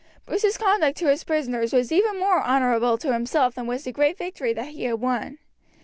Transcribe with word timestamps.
Bruce's 0.25 0.57
conduct 0.57 0.97
to 0.97 1.05
his 1.09 1.23
prisoners 1.23 1.71
was 1.73 1.91
even 1.91 2.17
more 2.17 2.41
honourable 2.43 2.97
to 2.97 3.13
himself 3.13 3.53
than 3.53 3.67
was 3.67 3.83
the 3.83 3.91
great 3.91 4.17
victory 4.17 4.51
that 4.51 4.69
he 4.69 4.85
had 4.85 4.95
won. 4.99 5.37